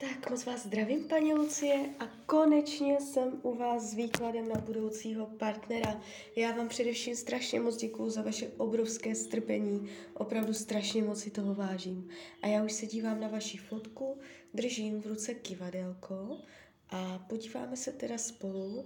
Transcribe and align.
Tak 0.00 0.30
moc 0.30 0.44
vás 0.44 0.66
zdravím, 0.66 1.08
paní 1.08 1.34
Lucie, 1.34 1.94
a 1.98 2.06
konečně 2.26 3.00
jsem 3.00 3.40
u 3.42 3.54
vás 3.54 3.82
s 3.82 3.94
výkladem 3.94 4.48
na 4.48 4.60
budoucího 4.60 5.26
partnera. 5.26 6.00
Já 6.36 6.56
vám 6.56 6.68
především 6.68 7.16
strašně 7.16 7.60
moc 7.60 7.76
děkuju 7.76 8.10
za 8.10 8.22
vaše 8.22 8.48
obrovské 8.48 9.14
strpení, 9.14 9.90
opravdu 10.14 10.54
strašně 10.54 11.02
moc 11.02 11.20
si 11.20 11.30
toho 11.30 11.54
vážím. 11.54 12.08
A 12.42 12.46
já 12.46 12.64
už 12.64 12.72
se 12.72 12.86
dívám 12.86 13.20
na 13.20 13.28
vaši 13.28 13.58
fotku, 13.58 14.18
držím 14.54 15.02
v 15.02 15.06
ruce 15.06 15.34
kivadelko 15.34 16.38
a 16.88 17.18
podíváme 17.18 17.76
se 17.76 17.92
teda 17.92 18.18
spolu, 18.18 18.84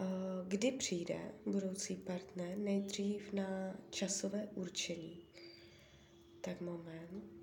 eh, 0.00 0.04
kdy 0.48 0.72
přijde 0.72 1.18
budoucí 1.46 1.96
partner, 1.96 2.58
nejdřív 2.58 3.32
na 3.32 3.76
časové 3.90 4.48
určení. 4.54 5.18
Tak 6.40 6.60
moment. 6.60 7.35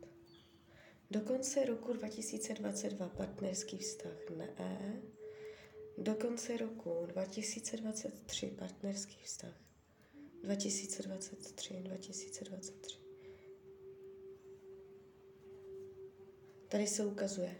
Do 1.13 1.21
konce 1.21 1.65
roku 1.65 1.93
2022 1.93 3.09
partnerský 3.09 3.77
vztah 3.77 4.17
ne. 4.29 5.01
Do 5.97 6.15
konce 6.15 6.57
roku 6.57 7.05
2023 7.05 8.47
partnerský 8.47 9.17
vztah. 9.23 9.61
2023, 10.43 11.73
2023. 11.73 12.97
Tady 16.67 16.87
se 16.87 17.05
ukazuje 17.05 17.55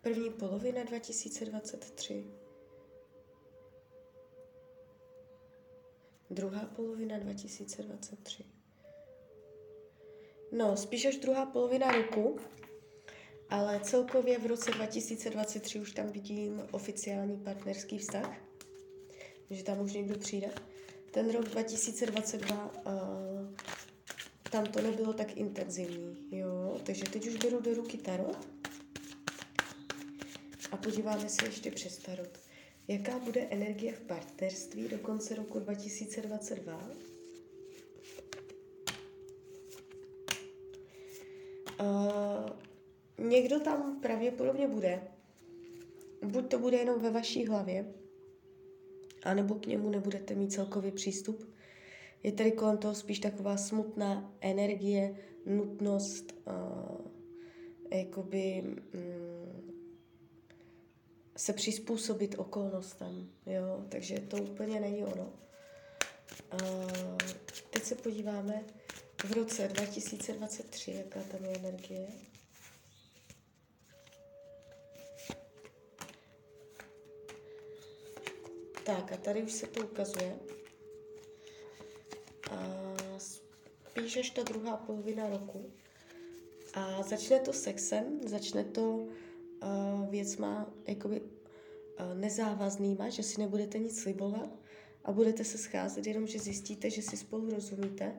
první 0.00 0.30
polovina 0.30 0.84
2023, 0.84 2.24
druhá 6.30 6.66
polovina 6.66 7.18
2023. 7.18 8.44
No, 10.52 10.76
spíš 10.76 11.04
až 11.04 11.16
druhá 11.16 11.46
polovina 11.46 11.92
roku, 11.92 12.38
ale 13.50 13.80
celkově 13.80 14.38
v 14.38 14.46
roce 14.46 14.70
2023 14.70 15.80
už 15.80 15.92
tam 15.92 16.12
vidím 16.12 16.62
oficiální 16.70 17.36
partnerský 17.36 17.98
vztah, 17.98 18.36
že 19.50 19.64
tam 19.64 19.80
už 19.80 19.92
někdo 19.92 20.18
přijde. 20.18 20.50
Ten 21.10 21.32
rok 21.32 21.48
2022, 21.48 22.74
uh, 22.86 22.92
tam 24.50 24.66
to 24.66 24.80
nebylo 24.80 25.12
tak 25.12 25.36
intenzivní, 25.36 26.16
jo, 26.30 26.80
takže 26.86 27.04
teď 27.04 27.28
už 27.28 27.36
beru 27.36 27.60
do 27.60 27.74
ruky 27.74 27.98
tarot 27.98 28.48
a 30.72 30.76
podíváme 30.76 31.28
se 31.28 31.46
ještě 31.46 31.70
přes 31.70 31.98
tarot. 31.98 32.38
Jaká 32.88 33.18
bude 33.18 33.40
energie 33.40 33.92
v 33.92 34.00
partnerství 34.00 34.88
do 34.88 34.98
konce 34.98 35.34
roku 35.34 35.58
2022? 35.58 36.90
Uh, 41.80 42.19
někdo 43.30 43.60
tam 43.60 44.00
pravděpodobně 44.00 44.68
bude. 44.68 45.02
Buď 46.22 46.50
to 46.50 46.58
bude 46.58 46.76
jenom 46.76 47.00
ve 47.00 47.10
vaší 47.10 47.46
hlavě, 47.46 47.94
anebo 49.22 49.54
k 49.54 49.66
němu 49.66 49.90
nebudete 49.90 50.34
mít 50.34 50.52
celkový 50.52 50.90
přístup. 50.90 51.54
Je 52.22 52.32
tady 52.32 52.52
kolem 52.52 52.78
toho 52.78 52.94
spíš 52.94 53.18
taková 53.18 53.56
smutná 53.56 54.34
energie, 54.40 55.16
nutnost 55.46 56.34
uh, 56.46 57.06
jakoby 57.98 58.62
um, 58.64 59.72
se 61.36 61.52
přizpůsobit 61.52 62.34
okolnostem, 62.38 63.28
jo, 63.46 63.84
takže 63.88 64.20
to 64.20 64.36
úplně 64.36 64.80
není 64.80 65.04
ono. 65.04 65.32
Uh, 66.62 67.16
teď 67.70 67.82
se 67.82 67.94
podíváme 67.94 68.64
v 69.24 69.32
roce 69.32 69.68
2023, 69.68 70.92
jaká 70.92 71.20
tam 71.20 71.44
je 71.44 71.56
energie. 71.56 72.06
Tak 78.84 79.12
a 79.12 79.16
tady 79.16 79.42
už 79.42 79.52
se 79.52 79.66
to 79.66 79.84
ukazuje. 79.84 80.36
A 82.50 82.84
spíš 83.18 84.16
až 84.16 84.30
ta 84.30 84.42
druhá 84.42 84.76
polovina 84.76 85.28
roku. 85.28 85.70
A 86.74 87.02
začne 87.02 87.38
to 87.38 87.52
sexem, 87.52 88.20
začne 88.26 88.64
to 88.64 88.82
uh, 88.82 90.10
věcma 90.10 90.70
jakoby 90.86 91.20
uh, 91.20 91.26
nezávaznýma, 92.14 93.08
že 93.08 93.22
si 93.22 93.40
nebudete 93.40 93.78
nic 93.78 94.00
slibovat 94.00 94.50
a 95.04 95.12
budete 95.12 95.44
se 95.44 95.58
scházet, 95.58 96.06
jenom 96.06 96.26
že 96.26 96.38
zjistíte, 96.38 96.90
že 96.90 97.02
si 97.02 97.16
spolu 97.16 97.50
rozumíte 97.50 98.16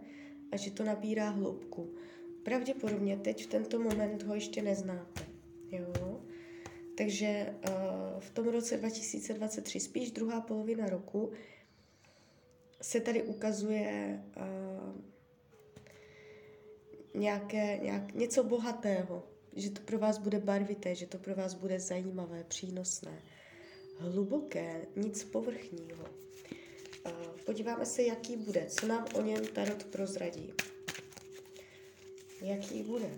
a 0.51 0.57
že 0.57 0.71
to 0.71 0.83
nabírá 0.83 1.29
hloubku. 1.29 1.95
Pravděpodobně 2.43 3.17
teď 3.17 3.43
v 3.43 3.47
tento 3.47 3.79
moment 3.79 4.23
ho 4.23 4.35
ještě 4.35 4.61
neznáte. 4.61 5.25
Jo? 5.71 5.93
Takže 6.97 7.53
uh, 7.69 8.19
v 8.19 8.29
tom 8.29 8.47
roce 8.47 8.77
2023, 8.77 9.79
spíš 9.79 10.11
druhá 10.11 10.41
polovina 10.41 10.89
roku, 10.89 11.31
se 12.81 12.99
tady 12.99 13.23
ukazuje 13.23 14.23
uh, 14.37 15.01
nějaké, 17.13 17.77
nějak, 17.77 18.13
něco 18.13 18.43
bohatého, 18.43 19.23
že 19.55 19.69
to 19.69 19.81
pro 19.81 19.99
vás 19.99 20.17
bude 20.17 20.39
barvité, 20.39 20.95
že 20.95 21.07
to 21.07 21.17
pro 21.17 21.35
vás 21.35 21.53
bude 21.53 21.79
zajímavé, 21.79 22.43
přínosné, 22.43 23.21
hluboké, 23.97 24.85
nic 24.95 25.23
povrchního. 25.23 26.05
Uh, 27.05 27.11
podíváme 27.45 27.85
se, 27.85 28.03
jaký 28.03 28.37
bude, 28.37 28.65
co 28.69 28.87
nám 28.87 29.05
o 29.15 29.21
něm 29.21 29.45
Tarot 29.45 29.83
prozradí. 29.83 30.53
Jaký 32.41 32.83
bude? 32.83 33.09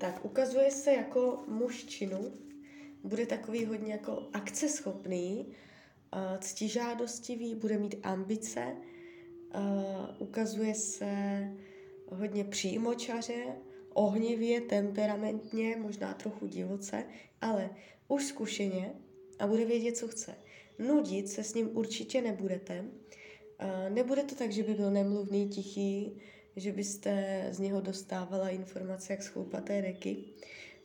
Tak 0.00 0.24
ukazuje 0.24 0.70
se 0.70 0.92
jako 0.92 1.44
muž 1.46 1.84
činu, 1.84 2.32
bude 3.04 3.26
takový 3.26 3.64
hodně 3.64 3.92
jako 3.92 4.28
akceschopný, 4.32 5.52
ctižádostivý, 6.40 7.54
bude 7.54 7.78
mít 7.78 7.94
ambice, 8.02 8.76
ukazuje 10.18 10.74
se 10.74 11.12
hodně 12.08 12.44
přímočaře, 12.44 13.44
ohnivě, 13.94 14.60
temperamentně, 14.60 15.76
možná 15.76 16.14
trochu 16.14 16.46
divoce, 16.46 17.04
ale 17.40 17.70
už 18.08 18.24
zkušeně 18.24 18.92
a 19.38 19.46
bude 19.46 19.64
vědět, 19.64 19.96
co 19.96 20.08
chce. 20.08 20.34
Nudit 20.78 21.28
se 21.28 21.44
s 21.44 21.54
ním 21.54 21.76
určitě 21.76 22.22
nebudete. 22.22 22.84
Nebude 23.88 24.22
to 24.22 24.34
tak, 24.34 24.52
že 24.52 24.62
by 24.62 24.74
byl 24.74 24.90
nemluvný, 24.90 25.48
tichý, 25.48 26.20
že 26.60 26.72
byste 26.72 27.46
z 27.50 27.58
něho 27.58 27.80
dostávala 27.80 28.48
informace 28.48 29.12
jak 29.12 29.22
z 29.22 29.26
chloupaté 29.26 29.80
reky. 29.80 30.16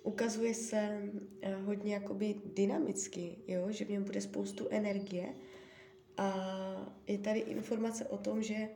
Ukazuje 0.03 0.53
se 0.53 1.02
eh, 1.41 1.56
hodně 1.56 1.94
jakoby 1.94 2.36
dynamicky, 2.56 3.36
jo? 3.47 3.72
že 3.72 3.85
v 3.85 3.90
něm 3.90 4.03
bude 4.03 4.22
spoustu 4.22 4.68
energie 4.69 5.34
a 6.18 6.30
je 7.08 7.18
tady 7.18 7.40
informace 7.40 8.06
o 8.06 8.18
tom, 8.18 8.44
že 8.44 8.69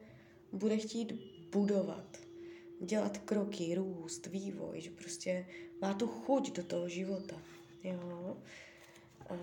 bude 0.51 0.77
chtít 0.77 1.13
budovat, 1.51 2.17
dělat 2.81 3.17
kroky, 3.17 3.75
růst, 3.75 4.27
vývoj, 4.27 4.81
že 4.81 4.89
prostě 4.89 5.45
má 5.81 5.93
tu 5.93 6.07
chuť 6.07 6.55
do 6.55 6.63
toho 6.63 6.89
života. 6.89 7.41
Jo? 7.83 8.37
A 9.29 9.35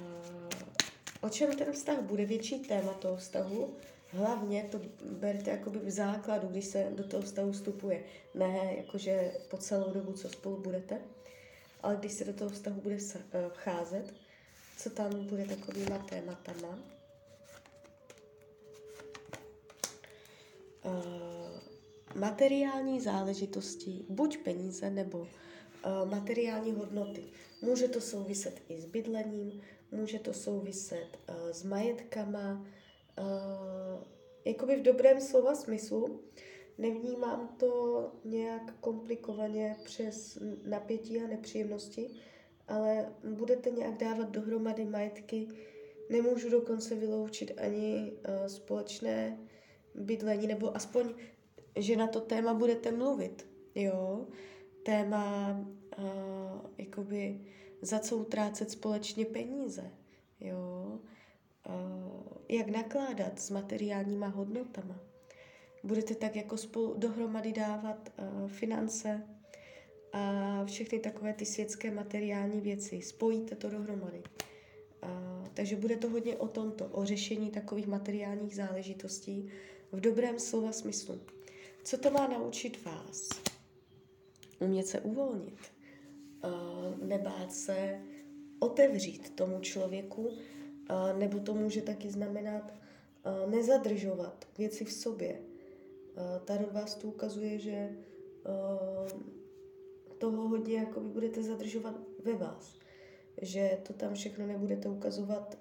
o 1.21 1.29
čem 1.29 1.57
ten 1.57 1.73
vztah 1.73 2.01
bude? 2.01 2.25
Větší 2.25 2.59
téma 2.59 2.93
toho 2.93 3.17
vztahu 3.17 3.77
hlavně 4.09 4.69
to 4.73 4.81
berte 5.11 5.51
jakoby 5.51 5.79
v 5.79 5.91
základu, 5.91 6.49
když 6.49 6.65
se 6.65 6.87
do 6.95 7.05
toho 7.05 7.23
vztahu 7.23 7.53
vstupuje. 7.53 8.05
Ne 8.35 8.75
jakože 8.77 9.33
po 9.51 9.57
celou 9.57 9.93
dobu, 9.93 10.13
co 10.13 10.29
spolu 10.29 10.57
budete, 10.57 11.01
ale 11.83 11.97
když 11.97 12.13
se 12.13 12.25
do 12.25 12.33
toho 12.33 12.51
vztahu 12.51 12.81
bude 12.81 12.97
eh, 12.97 13.51
vcházet, 13.55 14.15
co 14.77 14.91
tam 14.91 15.27
bude 15.27 15.45
takovýma 15.45 15.99
tématama. 15.99 16.79
Uh, 20.85 21.61
materiální 22.15 23.01
záležitosti, 23.01 24.05
buď 24.09 24.39
peníze 24.39 24.91
nebo 24.91 25.19
uh, 25.19 25.29
materiální 26.11 26.73
hodnoty. 26.73 27.25
Může 27.63 27.89
to 27.89 28.01
souviset 28.01 28.63
i 28.69 28.81
s 28.81 28.85
bydlením, 28.85 29.61
může 29.91 30.19
to 30.19 30.33
souviset 30.33 31.19
uh, 31.29 31.51
s 31.51 31.63
majetkama, 31.63 32.67
uh, 33.19 34.03
jakoby 34.45 34.77
v 34.77 34.83
dobrém 34.83 35.21
slova 35.21 35.55
smyslu. 35.55 36.21
Nevnímám 36.79 37.49
to 37.57 38.13
nějak 38.25 38.75
komplikovaně 38.81 39.77
přes 39.85 40.39
napětí 40.65 41.21
a 41.21 41.27
nepříjemnosti, 41.27 42.11
ale 42.69 43.13
budete 43.25 43.71
nějak 43.71 43.97
dávat 43.97 44.31
dohromady 44.31 44.85
majetky. 44.85 45.49
Nemůžu 46.11 46.51
dokonce 46.51 46.95
vyloučit 46.95 47.53
ani 47.57 48.13
uh, 48.13 48.47
společné 48.47 49.39
bydlení, 49.95 50.47
nebo 50.47 50.77
aspoň, 50.77 51.15
že 51.77 51.97
na 51.97 52.07
to 52.07 52.21
téma 52.21 52.55
budete 52.55 52.93
mluvit. 52.93 53.47
Jo? 53.75 54.27
Téma, 54.83 55.57
uh, 55.99 56.05
jakoby, 56.79 57.41
za 57.83 57.99
co 57.99 58.17
utrácet 58.17 58.71
společně 58.71 59.25
peníze. 59.25 59.91
Jo? 60.41 60.99
Jak 62.49 62.69
nakládat 62.69 63.41
s 63.41 63.51
materiálníma 63.51 64.27
hodnotama. 64.27 65.01
budete 65.85 66.15
tak 66.15 66.37
jako 66.37 66.57
spolu 66.57 66.95
dohromady 66.99 67.53
dávat 67.53 68.09
uh, 68.19 68.49
finance 68.49 69.23
a 70.13 70.65
všechny 70.65 70.99
takové 70.99 71.33
ty 71.33 71.47
světské 71.47 71.91
materiální 71.91 72.61
věci. 72.61 73.03
Spojíte 73.03 73.57
to 73.57 73.71
dohromady. 73.71 74.23
Uh, 75.03 75.49
takže 75.55 75.77
bude 75.77 75.97
to 75.97 76.11
hodně 76.11 76.37
o 76.37 76.49
tomto, 76.49 76.87
o 76.87 77.05
řešení 77.05 77.51
takových 77.51 77.87
materiálních 77.87 78.57
záležitostí 78.57 79.49
v 79.93 80.01
dobrém 80.01 80.39
slova 80.39 80.73
smyslu. 80.73 81.21
Co 81.85 81.99
to 81.99 82.11
má 82.11 82.27
naučit 82.27 82.85
vás? 82.85 83.29
Umět 84.61 84.87
se 84.87 85.01
uvolnit, 85.01 85.59
uh, 86.45 87.09
nebát 87.09 87.53
se 87.53 88.01
otevřít 88.59 89.37
tomu 89.37 89.61
člověku, 89.61 90.31
nebo 91.19 91.39
to 91.39 91.55
může 91.55 91.83
taky 91.83 92.11
znamenat 92.11 92.75
nezadržovat 93.47 94.45
věci 94.59 94.85
v 94.85 94.93
sobě. 94.93 95.41
Tarot 96.45 96.73
vás 96.73 96.95
tu 96.95 97.09
ukazuje, 97.09 97.59
že 97.59 97.97
toho 100.19 100.49
hodně 100.49 100.77
jako 100.77 101.01
vy 101.01 101.09
budete 101.09 101.43
zadržovat 101.43 102.01
ve 102.25 102.33
vás. 102.33 102.79
Že 103.43 103.79
to 103.83 103.93
tam 103.93 104.15
všechno 104.15 104.47
nebudete 104.47 104.89
ukazovat 104.89 105.59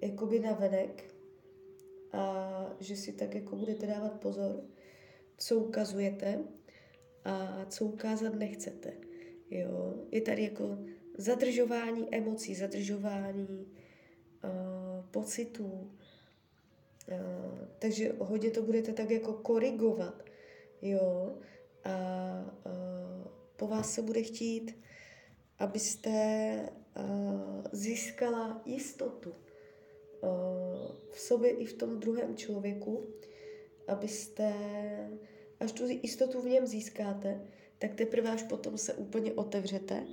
jakoby 0.00 0.40
na 0.40 0.52
venek 0.52 1.14
a 2.12 2.76
že 2.80 2.96
si 2.96 3.12
tak 3.12 3.34
jako 3.34 3.56
budete 3.56 3.86
dávat 3.86 4.20
pozor, 4.20 4.64
co 5.38 5.56
ukazujete 5.56 6.44
a 7.24 7.66
co 7.68 7.84
ukázat 7.84 8.34
nechcete. 8.34 8.92
Jo? 9.50 9.94
Je 10.10 10.20
tady 10.20 10.42
jako 10.42 10.78
zadržování 11.18 12.14
emocí, 12.14 12.54
zadržování 12.54 13.66
uh, 14.44 15.04
pocitů. 15.10 15.90
Uh, 17.12 17.58
takže 17.78 18.12
hodně 18.18 18.50
to 18.50 18.62
budete 18.62 18.92
tak 18.92 19.10
jako 19.10 19.32
korigovat. 19.32 20.24
Jo? 20.82 21.38
A 21.84 21.90
uh, 22.66 23.30
po 23.56 23.66
vás 23.66 23.94
se 23.94 24.02
bude 24.02 24.22
chtít, 24.22 24.82
abyste 25.58 26.68
uh, 26.96 27.64
získala 27.72 28.62
jistotu 28.64 29.30
uh, 29.30 29.36
v 31.10 31.20
sobě 31.20 31.50
i 31.50 31.64
v 31.64 31.72
tom 31.72 32.00
druhém 32.00 32.36
člověku, 32.36 33.06
abyste, 33.88 34.54
až 35.60 35.72
tu 35.72 35.86
jistotu 35.86 36.40
v 36.40 36.46
něm 36.46 36.66
získáte, 36.66 37.46
tak 37.78 37.94
teprve 37.94 38.30
až 38.30 38.42
potom 38.42 38.78
se 38.78 38.94
úplně 38.94 39.32
otevřete 39.32 40.06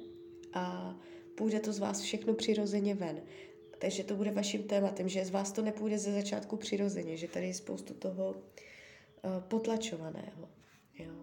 a 0.54 0.96
půjde 1.36 1.60
to 1.60 1.74
z 1.74 1.80
vás 1.80 2.02
všechno 2.02 2.34
přirozeně 2.34 2.96
ven. 2.96 3.22
Takže 3.80 4.04
to 4.04 4.16
bude 4.16 4.32
vaším 4.32 4.64
tématem, 4.64 5.10
že 5.10 5.26
z 5.26 5.30
vás 5.30 5.52
to 5.52 5.62
nepůjde 5.62 5.98
ze 5.98 6.14
začátku 6.14 6.58
přirozeně, 6.58 7.18
že 7.18 7.28
tady 7.28 7.48
je 7.48 7.54
spoustu 7.54 7.94
toho 7.94 8.30
uh, 8.30 9.44
potlačovaného. 9.48 10.50
Jo? 11.00 11.14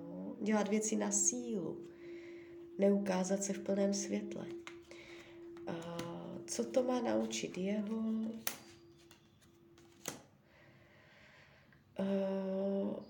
Dělat 0.42 0.68
věci 0.68 0.96
na 0.96 1.10
sílu, 1.10 1.86
neukázat 2.78 3.44
se 3.44 3.52
v 3.52 3.58
plném 3.58 3.94
světle. 3.94 4.46
Co 6.46 6.64
to 6.64 6.82
má 6.82 7.00
naučit 7.00 7.58
jeho? 7.58 7.96
Uh, 11.98 13.04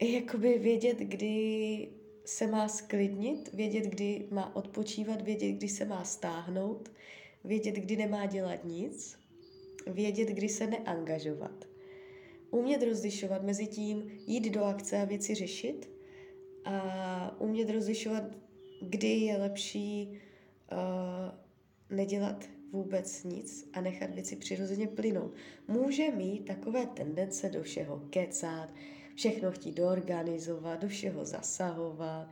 jakoby 0.00 0.58
vědět, 0.58 0.98
kdy 0.98 1.88
se 2.26 2.46
má 2.46 2.68
sklidnit, 2.68 3.52
vědět, 3.52 3.84
kdy 3.84 4.28
má 4.30 4.56
odpočívat, 4.56 5.22
vědět, 5.22 5.52
kdy 5.52 5.68
se 5.68 5.84
má 5.84 6.04
stáhnout, 6.04 6.92
vědět, 7.44 7.74
kdy 7.74 7.96
nemá 7.96 8.26
dělat 8.26 8.64
nic, 8.64 9.18
vědět, 9.86 10.28
kdy 10.28 10.48
se 10.48 10.66
neangažovat. 10.66 11.64
Umět 12.50 12.82
rozlišovat 12.82 13.42
mezi 13.42 13.66
tím, 13.66 14.10
jít 14.26 14.50
do 14.50 14.64
akce 14.64 15.02
a 15.02 15.04
věci 15.04 15.34
řešit 15.34 15.90
a 16.64 17.36
umět 17.40 17.70
rozlišovat, 17.70 18.24
kdy 18.82 19.08
je 19.08 19.36
lepší 19.36 20.20
uh, 20.72 21.96
nedělat 21.96 22.44
vůbec 22.72 23.24
nic 23.24 23.70
a 23.72 23.80
nechat 23.80 24.14
věci 24.14 24.36
přirozeně 24.36 24.86
plynout. 24.86 25.34
Může 25.68 26.10
mít 26.10 26.44
takové 26.44 26.86
tendence 26.86 27.48
do 27.48 27.62
všeho 27.62 28.02
kecat, 28.10 28.70
všechno 29.16 29.52
chtít 29.52 29.74
doorganizovat, 29.74 30.80
do 30.80 30.88
všeho 30.88 31.24
zasahovat, 31.24 32.28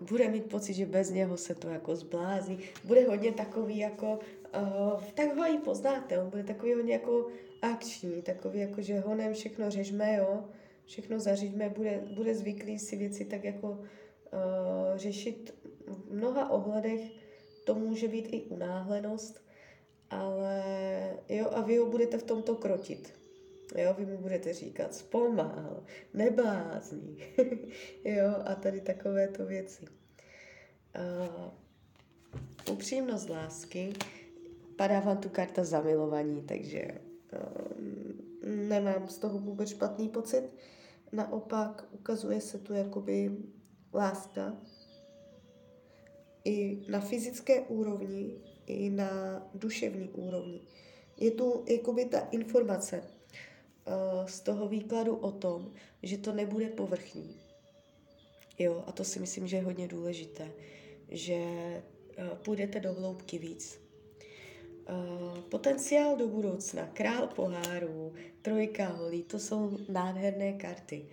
bude 0.00 0.28
mít 0.28 0.50
pocit, 0.50 0.74
že 0.74 0.86
bez 0.86 1.10
něho 1.10 1.36
se 1.36 1.54
to 1.54 1.68
jako 1.68 1.96
zblází, 1.96 2.58
bude 2.84 3.08
hodně 3.08 3.32
takový 3.32 3.78
jako, 3.78 4.18
uh, 4.56 5.02
tak 5.14 5.36
ho 5.36 5.44
i 5.44 5.58
poznáte, 5.58 6.18
on 6.18 6.30
bude 6.30 6.44
takový 6.44 6.74
hodně 6.74 6.92
jako 6.92 7.26
akční, 7.62 8.22
takový 8.22 8.60
jako, 8.60 8.82
že 8.82 9.00
honem 9.00 9.34
všechno 9.34 9.70
řežme, 9.70 10.16
jo, 10.16 10.44
všechno 10.84 11.20
zaříďme, 11.20 11.68
bude, 11.68 12.04
bude 12.14 12.34
zvyklý 12.34 12.78
si 12.78 12.96
věci 12.96 13.24
tak 13.24 13.44
jako 13.44 13.70
uh, 13.70 13.78
řešit 14.96 15.54
v 15.86 16.14
mnoha 16.14 16.50
ohledech, 16.50 17.00
to 17.64 17.74
může 17.74 18.08
být 18.08 18.28
i 18.30 18.42
unáhlenost, 18.42 19.40
ale 20.10 20.62
jo, 21.28 21.50
a 21.52 21.60
vy 21.60 21.76
ho 21.76 21.86
budete 21.86 22.18
v 22.18 22.22
tomto 22.22 22.54
krotit. 22.54 23.25
Jo, 23.74 23.94
vy 23.98 24.06
mu 24.06 24.18
budete 24.18 24.52
říkat 24.52 24.94
zpomal, 24.94 25.84
neblázní. 26.14 27.18
jo, 28.04 28.34
a 28.44 28.54
tady 28.54 28.80
takovéto 28.80 29.46
věci. 29.46 29.86
Uh, 30.96 31.52
upřímnost 32.72 33.28
lásky, 33.28 33.92
padá 34.76 35.00
vám 35.00 35.18
tu 35.18 35.28
karta 35.28 35.64
zamilovaní, 35.64 36.42
takže 36.42 36.88
uh, 37.32 37.80
nemám 38.46 39.08
z 39.08 39.18
toho 39.18 39.38
vůbec 39.38 39.68
špatný 39.68 40.08
pocit. 40.08 40.50
Naopak 41.12 41.88
ukazuje 41.92 42.40
se 42.40 42.58
tu 42.58 42.74
jakoby 42.74 43.36
láska 43.94 44.56
i 46.44 46.84
na 46.88 47.00
fyzické 47.00 47.60
úrovni, 47.60 48.34
i 48.66 48.90
na 48.90 49.42
duševní 49.54 50.08
úrovni. 50.08 50.60
Je 51.16 51.30
tu 51.30 51.64
jakoby 51.68 52.04
ta 52.04 52.18
informace, 52.18 53.02
z 54.26 54.40
toho 54.40 54.68
výkladu 54.68 55.16
o 55.16 55.32
tom, 55.32 55.72
že 56.02 56.18
to 56.18 56.32
nebude 56.32 56.68
povrchní. 56.68 57.36
Jo, 58.58 58.84
a 58.86 58.92
to 58.92 59.04
si 59.04 59.20
myslím, 59.20 59.48
že 59.48 59.56
je 59.56 59.62
hodně 59.62 59.88
důležité, 59.88 60.52
že 61.08 61.34
eh, 61.34 61.82
půjdete 62.44 62.80
do 62.80 62.92
hloubky 62.92 63.38
víc. 63.38 63.86
Uh, 64.90 65.40
potenciál 65.40 66.16
do 66.16 66.28
budoucna, 66.28 66.86
král 66.86 67.26
pohárů, 67.26 68.12
trojka 68.42 68.88
holí, 68.88 69.22
to 69.22 69.38
jsou 69.38 69.78
nádherné 69.88 70.52
karty. 70.52 71.06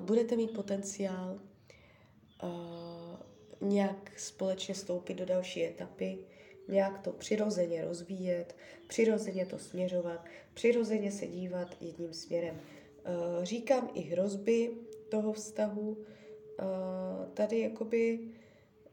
Budete 0.00 0.36
mít 0.36 0.50
potenciál 0.50 1.38
nějak 3.60 4.12
společně 4.16 4.74
stoupit 4.74 5.14
do 5.14 5.26
další 5.26 5.64
etapy, 5.64 6.18
nějak 6.68 6.98
to 6.98 7.12
přirozeně 7.12 7.84
rozvíjet, 7.84 8.56
přirozeně 8.86 9.46
to 9.46 9.58
směřovat, 9.58 10.24
přirozeně 10.54 11.12
se 11.12 11.26
dívat 11.26 11.76
jedním 11.80 12.12
směrem. 12.12 12.60
Eh, 13.04 13.44
říkám 13.44 13.90
i 13.94 14.00
hrozby 14.00 14.76
toho 15.08 15.32
vztahu. 15.32 15.96
Eh, 16.58 16.64
tady 17.34 17.60
jakoby 17.60 18.18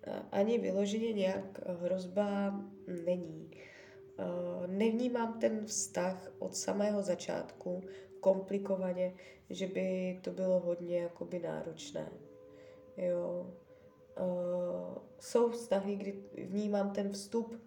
eh, 0.03 0.21
ani 0.31 0.57
vyloženě 0.57 1.13
nějak 1.13 1.59
hrozba 1.81 2.59
není. 3.05 3.51
Nevnímám 4.67 5.39
ten 5.39 5.65
vztah 5.65 6.31
od 6.39 6.55
samého 6.55 7.01
začátku 7.01 7.83
komplikovaně, 8.19 9.13
že 9.49 9.67
by 9.67 10.19
to 10.23 10.31
bylo 10.31 10.59
hodně 10.59 10.97
jakoby 10.97 11.39
náročné. 11.39 12.09
Jo. 12.97 13.53
Jsou 15.19 15.49
vztahy, 15.49 15.95
kdy 15.95 16.13
vnímám 16.37 16.91
ten 16.91 17.11
vstup 17.11 17.61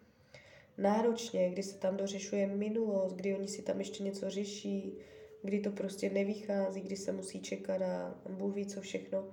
náročně, 0.78 1.50
kdy 1.50 1.62
se 1.62 1.78
tam 1.78 1.96
dořešuje 1.96 2.46
minulost, 2.46 3.12
kdy 3.12 3.34
oni 3.34 3.48
si 3.48 3.62
tam 3.62 3.78
ještě 3.78 4.02
něco 4.02 4.30
řeší, 4.30 4.98
kdy 5.42 5.60
to 5.60 5.70
prostě 5.70 6.10
nevychází, 6.10 6.80
kdy 6.80 6.96
se 6.96 7.12
musí 7.12 7.40
čekat 7.40 7.82
a 7.82 8.14
Bůh 8.28 8.54
ví 8.54 8.66
co 8.66 8.80
všechno. 8.80 9.28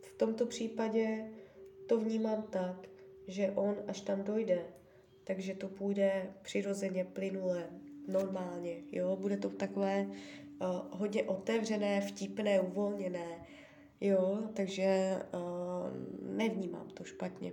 V 0.00 0.12
tomto 0.16 0.46
případě 0.46 1.30
to 1.88 2.00
vnímám 2.00 2.42
tak, 2.42 2.88
že 3.28 3.52
on 3.54 3.76
až 3.88 4.00
tam 4.00 4.24
dojde, 4.24 4.66
takže 5.24 5.54
to 5.54 5.68
půjde 5.68 6.34
přirozeně, 6.42 7.04
plynule, 7.04 7.70
normálně, 8.08 8.76
jo, 8.92 9.16
bude 9.16 9.36
to 9.36 9.50
takové 9.50 10.06
uh, 10.06 10.68
hodně 10.90 11.22
otevřené, 11.22 12.00
vtipné, 12.00 12.60
uvolněné, 12.60 13.46
jo, 14.00 14.42
takže 14.54 15.16
uh, 15.34 16.30
nevnímám 16.36 16.88
to 16.88 17.04
špatně. 17.04 17.52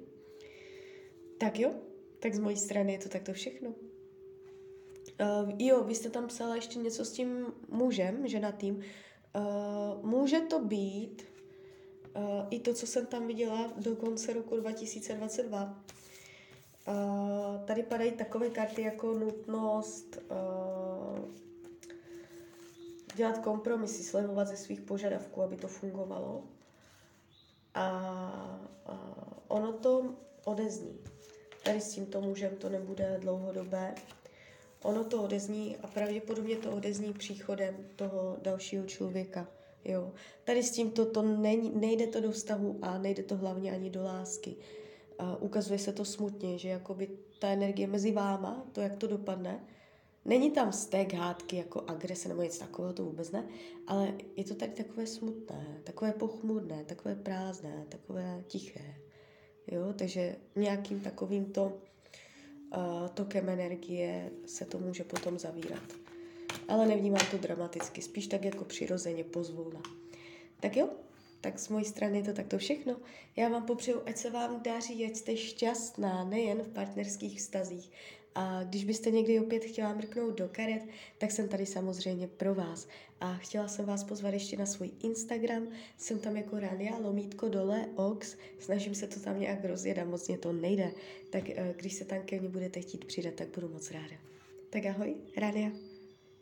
Tak 1.37 1.59
jo, 1.59 1.73
tak 2.19 2.33
z 2.33 2.39
mojí 2.39 2.57
strany 2.57 2.93
je 2.93 2.99
to 2.99 3.09
takto 3.09 3.33
všechno. 3.33 3.69
Uh, 3.69 5.51
jo, 5.57 5.83
vy 5.83 5.95
jste 5.95 6.09
tam 6.09 6.27
psala 6.27 6.55
ještě 6.55 6.79
něco 6.79 7.05
s 7.05 7.11
tím 7.11 7.45
mužem, 7.69 8.27
ženatým. 8.27 8.75
Uh, 8.75 10.05
může 10.09 10.39
to 10.39 10.59
být 10.59 11.23
uh, 12.15 12.47
i 12.49 12.59
to, 12.59 12.73
co 12.73 12.87
jsem 12.87 13.05
tam 13.05 13.27
viděla 13.27 13.73
do 13.77 13.95
konce 13.95 14.33
roku 14.33 14.57
2022. 14.57 15.83
Uh, 16.87 17.65
tady 17.65 17.83
padají 17.83 18.11
takové 18.11 18.49
karty 18.49 18.81
jako 18.81 19.13
nutnost 19.13 20.17
uh, 20.31 21.43
dělat 23.15 23.37
kompromisy, 23.37 24.03
slevovat 24.03 24.47
ze 24.47 24.57
svých 24.57 24.81
požadavků, 24.81 25.41
aby 25.41 25.55
to 25.55 25.67
fungovalo. 25.67 26.43
A, 27.73 27.87
a 28.85 29.15
ono 29.47 29.73
to 29.73 30.15
odezní. 30.45 30.99
Tady 31.63 31.81
s 31.81 31.93
tímto 31.93 32.21
mužem 32.21 32.55
to 32.55 32.69
nebude 32.69 33.17
dlouhodobé. 33.21 33.95
Ono 34.81 35.03
to 35.03 35.23
odezní 35.23 35.77
a 35.77 35.87
pravděpodobně 35.87 36.55
to 36.55 36.71
odezní 36.71 37.13
příchodem 37.13 37.75
toho 37.95 38.37
dalšího 38.41 38.85
člověka. 38.85 39.47
Jo. 39.85 40.11
Tady 40.43 40.63
s 40.63 40.71
tímto 40.71 41.05
to 41.05 41.21
není, 41.21 41.71
nejde 41.75 42.07
to 42.07 42.21
do 42.21 42.31
vztahu 42.31 42.79
a 42.81 42.97
nejde 42.97 43.23
to 43.23 43.37
hlavně 43.37 43.71
ani 43.71 43.89
do 43.89 44.03
lásky. 44.03 44.55
A 45.19 45.35
ukazuje 45.35 45.79
se 45.79 45.93
to 45.93 46.05
smutně, 46.05 46.57
že 46.57 46.69
jakoby 46.69 47.09
ta 47.39 47.47
energie 47.47 47.87
mezi 47.87 48.11
váma, 48.11 48.65
to, 48.71 48.81
jak 48.81 48.97
to 48.97 49.07
dopadne, 49.07 49.59
není 50.25 50.51
tam 50.51 50.71
stek, 50.71 51.13
hádky, 51.13 51.55
jako 51.55 51.83
agrese 51.87 52.29
nebo 52.29 52.41
něco 52.41 52.59
takového, 52.59 52.93
to 52.93 53.03
vůbec 53.03 53.31
ne, 53.31 53.47
ale 53.87 54.13
je 54.35 54.43
to 54.43 54.55
tady 54.55 54.71
takové 54.71 55.07
smutné, 55.07 55.81
takové 55.83 56.11
pochmurné, 56.11 56.83
takové 56.83 57.15
prázdné, 57.15 57.85
takové 57.89 58.43
tiché. 58.47 58.95
Jo, 59.67 59.93
takže 59.97 60.35
nějakým 60.55 60.99
takovýmto 60.99 61.63
uh, 61.65 63.07
tokem 63.13 63.49
energie 63.49 64.31
se 64.45 64.65
to 64.65 64.79
může 64.79 65.03
potom 65.03 65.39
zavírat. 65.39 65.93
Ale 66.67 66.87
nevnímám 66.87 67.25
to 67.31 67.37
dramaticky, 67.37 68.01
spíš 68.01 68.27
tak 68.27 68.45
jako 68.45 68.65
přirozeně, 68.65 69.23
pozvolna. 69.23 69.81
Tak 70.59 70.77
jo, 70.77 70.89
tak 71.41 71.59
z 71.59 71.69
mojí 71.69 71.85
strany 71.85 72.17
je 72.17 72.23
to 72.23 72.33
takto 72.33 72.57
všechno. 72.57 72.95
Já 73.35 73.49
vám 73.49 73.65
popřeju, 73.65 74.01
ať 74.05 74.17
se 74.17 74.29
vám 74.29 74.63
daří, 74.63 75.05
ať 75.05 75.15
jste 75.15 75.37
šťastná, 75.37 76.23
nejen 76.23 76.61
v 76.63 76.69
partnerských 76.69 77.39
vztazích. 77.39 77.91
A 78.35 78.63
když 78.63 78.85
byste 78.85 79.11
někdy 79.11 79.39
opět 79.39 79.65
chtěla 79.65 79.93
mrknout 79.93 80.37
do 80.37 80.49
karet, 80.51 80.81
tak 81.17 81.31
jsem 81.31 81.47
tady 81.47 81.65
samozřejmě 81.65 82.27
pro 82.27 82.55
vás. 82.55 82.87
A 83.19 83.33
chtěla 83.35 83.67
jsem 83.67 83.85
vás 83.85 84.03
pozvat 84.03 84.33
ještě 84.33 84.57
na 84.57 84.65
svůj 84.65 84.91
Instagram, 85.03 85.67
jsem 85.97 86.19
tam 86.19 86.37
jako 86.37 86.59
Rania, 86.59 86.97
lomítko 86.97 87.49
dole, 87.49 87.85
ox, 87.95 88.37
snažím 88.59 88.95
se 88.95 89.07
to 89.07 89.19
tam 89.19 89.39
nějak 89.39 89.65
rozjet 89.65 89.97
a 89.97 90.05
moc 90.05 90.27
mě 90.27 90.37
to 90.37 90.53
nejde. 90.53 90.91
Tak 91.29 91.49
eh, 91.49 91.73
když 91.77 91.93
se 91.93 92.05
tam 92.05 92.21
ke 92.25 92.39
mně 92.39 92.49
budete 92.49 92.81
chtít 92.81 93.05
přidat, 93.05 93.33
tak 93.33 93.47
budu 93.55 93.69
moc 93.69 93.91
ráda. 93.91 94.15
Tak 94.69 94.85
ahoj, 94.85 95.15
Rania. 95.37 95.92